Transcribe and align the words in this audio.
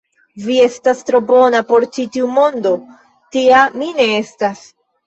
Vi 0.45 0.55
estas 0.61 1.03
tro 1.09 1.21
bona 1.27 1.61
por 1.73 1.87
ĉi 1.99 2.07
tiu 2.17 2.33
mondo; 2.41 2.75
tia 3.37 3.65
mi 3.79 3.97
ne 4.03 4.15
estas. 4.27 4.71